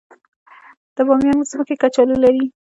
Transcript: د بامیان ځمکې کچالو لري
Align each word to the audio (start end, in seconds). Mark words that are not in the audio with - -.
د 0.95 0.97
بامیان 1.07 1.39
ځمکې 1.51 1.75
کچالو 1.81 2.15
لري 2.23 2.45